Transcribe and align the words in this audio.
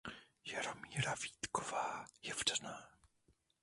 Jaromíra 0.45 1.15
Vítková 1.15 2.05
je 2.23 2.33
vdaná. 2.33 2.89